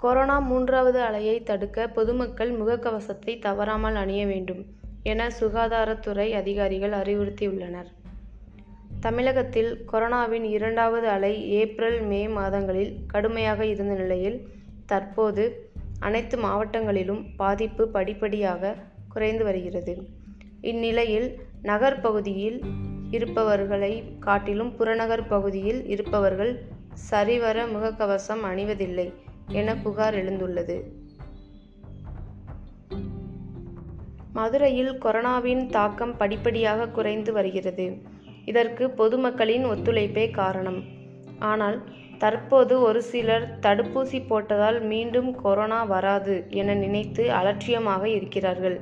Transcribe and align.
Corona 0.00 0.38
மூன்றாவது 0.38 1.00
அலையை 1.00 1.42
தடுக்க 1.42 1.88
பொதுமக்கள் 1.88 2.52
முகக்கவசத்தை 2.52 3.38
தவறாமல் 3.38 3.94
அணிய 3.94 4.26
வேண்டும் 4.26 4.66
என 5.02 5.26
சுகாதாரத்துறை 5.40 6.32
அதிகாரிகள் 6.32 6.90
அறிவுறுத்தியுள்ளனர். 6.90 7.90
தமிழகத்தில் 9.00 9.84
கொரோனாவின் 9.92 10.42
இரண்டாவது 10.42 11.08
அலை 11.08 11.50
ஏப்ரல் 11.50 12.00
மே 12.02 12.28
மாதங்களில் 12.28 12.96
கடுமையாக 13.06 13.64
இருந்த 13.64 13.94
நிலையில் 13.94 14.48
தற்போது 14.86 15.70
அனைத்து 16.00 16.38
மாவட்டங்களிலும் 16.38 17.22
பாதிப்பு 17.36 17.88
படிப்படியாக 17.88 18.76
குறைந்து 19.08 19.44
வருகிறது. 19.44 19.94
இந்நிலையில் 20.60 21.40
நகர் 21.62 22.00
பகுதியில் 22.00 22.60
இருப்பவர்களை 23.10 24.04
காட்டிலும் 24.20 24.76
புறநகர் 24.76 25.26
பகுதியில் 25.26 25.86
இருப்பவர்கள் 25.86 26.62
சரிவர 26.92 27.66
முகக்கவசம் 27.66 28.42
அணிவதில்லை 28.42 29.12
என 29.52 29.76
புகார் 29.76 30.14
எழுந்துள்ளது. 30.14 30.82
மதுரையில் 34.32 34.92
கொரோனாவின் 35.04 35.66
தாக்கம் 35.66 36.16
படிப்படியாக 36.16 36.88
குறைந்து 36.88 37.32
வருகிறது. 37.32 38.02
இதற்கு 38.44 38.90
பொதுமக்களின் 38.90 39.64
ஒத்துழைப்பே 39.64 40.30
காரணம். 40.30 40.84
ஆனால் 41.38 41.82
தற்போது 42.18 42.80
ஒரு 42.80 43.02
சிலர் 43.02 43.58
தடுப்பூசி 43.60 44.26
போட்டதால் 44.26 44.82
மீண்டும் 44.82 45.34
கொரோனா 45.34 45.84
வராது 45.84 46.46
என 46.48 46.74
நினைத்து 46.74 47.32
அலட்சியமாக 47.32 48.08
இருக்கிறார்கள். 48.08 48.80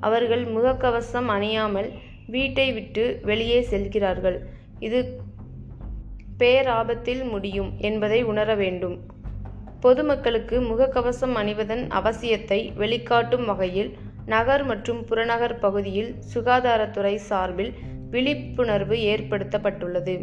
அவர்கள் 0.00 0.44
முகக்கவசம் 0.44 1.28
அணியாமல் 1.28 1.90
வீட்டை 2.26 2.72
விட்டு 2.72 3.20
வெளியே 3.22 3.60
செல்கிறார்கள். 3.60 4.46
இது 4.78 5.20
பேராபத்தில் 6.38 7.28
முடியும் 7.28 7.72
என்பதை 7.78 8.22
உணர 8.22 8.54
வேண்டும். 8.54 9.20
பொதுமக்களுக்கு 9.82 10.56
முகக்கவசம் 10.60 11.34
அணிவதன் 11.34 11.84
அவசியத்தை 11.98 12.58
வெளிக்காட்டும் 12.76 13.44
வகையில் 13.44 13.90
நகர் 14.24 14.64
மற்றும் 14.64 15.04
புறநகர் 15.04 15.58
பகுதியில் 15.58 16.10
சுகாதாரத்துறை 16.34 17.14
சார்பில் 17.28 17.72
விழிப்புணர்வு 18.10 18.96
ஏற்படுத்தப்பட்டுள்ளது. 19.12 20.14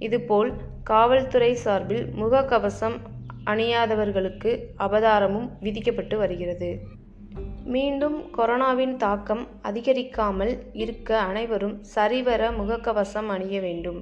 இதுபோல் 0.00 0.50
காவல்துறை 0.82 1.54
சார்பில் 1.54 2.04
முகக்கவசம் 2.14 2.96
அணியாதவர்களுக்கு 3.44 4.50
அபராதமும் 4.78 5.48
விதிக்கப்பட்டு 5.60 6.18
வருகிறது. 6.18 6.70
மீண்டும் 7.74 8.18
கொரோனாவின் 8.36 8.96
தாக்கம் 8.96 9.46
அதிகரிக்காமல் 9.62 10.52
இருக்க 10.72 11.18
அனைவரும் 11.20 11.74
சரிவர 11.82 12.50
முகக்கவசம் 12.50 13.26
அணிய 13.26 13.60
வேண்டும். 13.60 13.98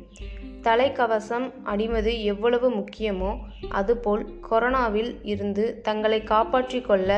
தலைக்கவசம் 0.63 1.47
அணிவது 1.65 2.23
எவ்வளவு 2.23 2.71
முக்கியமோ 2.71 3.33
அதுபோல் 3.69 4.25
கொரோனாவில் 4.51 5.11
இருந்து 5.23 5.81
தங்களை 5.83 6.25
காப்பாற்றிக் 6.25 6.85
கொள்ள 6.85 7.11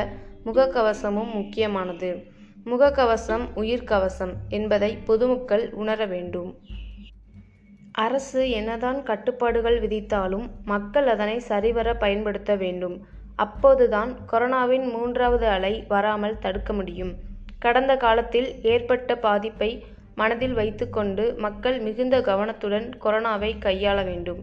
முகக்கவசமும் 0.45 1.31
முக்கியமானது. 1.33 2.09
முகக்கவசம் 2.65 3.45
உயிர்க்கவசம் 3.55 4.33
என்பதை 4.49 4.97
பொதுமக்கள் 5.05 5.73
உணர 5.73 6.05
வேண்டும். 6.05 6.51
அரசு 7.91 8.49
என்னதான் 8.49 9.03
கட்டுப்பாடுகள் 9.03 9.79
விதித்தாலும் 9.81 10.49
மக்கள் 10.65 11.07
அதனை 11.07 11.39
சரிவர 11.39 11.93
பயன்படுத்த 11.95 12.55
வேண்டும். 12.55 12.97
அப்போதுதான் 13.43 14.11
கொரோனாவின் 14.31 14.85
மூன்றாவது 14.95 15.45
அலை 15.55 15.73
வராமல் 15.87 16.41
தடுக்க 16.45 16.73
முடியும். 16.73 17.13
கடந்த 17.61 17.93
காலத்தில் 17.97 18.49
ஏற்பட்ட 18.63 19.15
பாதிப்பை 19.25 19.69
மனதில் 20.17 20.53
வைத்துக்கொண்டு 20.53 21.23
மக்கள் 21.37 21.77
மிகுந்த 21.79 22.15
கவனத்துடன் 22.21 22.87
கொரோனாவை 23.03 23.51
கையாள 23.57 23.97
வேண்டும். 24.03 24.41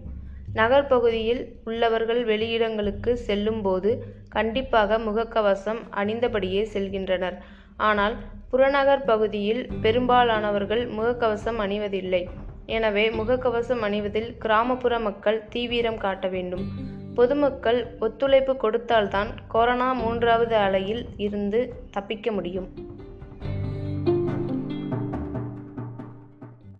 நகர் 0.54 0.86
பகுதியில் 0.86 1.42
உள்ளவர்கள் 1.64 2.22
வெளியிடங்களுக்கு 2.24 3.12
செல்லும் 3.26 3.62
போது 3.62 3.90
கண்டிப்பாக 4.28 4.98
முகக்கவசம் 4.98 5.80
அணிந்தபடியே 6.00 6.62
செல்கின்றனர். 6.74 7.36
ஆனால் 7.80 8.14
புறநகர் 8.52 9.04
பகுதியில் 9.04 9.62
பெரும்பாலானவர்கள் 9.82 10.82
முகக்கவசம் 10.96 11.58
அணிவதில்லை. 11.64 12.22
எனவே 12.68 13.06
முகக்கவசம் 13.10 13.82
அணிவதில் 13.88 14.30
கிராமப்புற 14.38 14.94
மக்கள் 14.98 15.40
தீவிரம் 15.48 15.98
காட்ட 15.98 16.26
வேண்டும். 16.28 16.64
பொதுமக்கள் 17.16 17.80
ஒத்துழைப்பு 18.00 18.54
கொடுத்தால்தான் 18.56 19.30
கொரோனா 19.48 19.88
மூன்றாவது 19.92 20.54
அலையில் 20.56 21.04
இருந்து 21.16 21.60
தப்பிக்க 21.90 22.32
முடியும். 22.32 22.68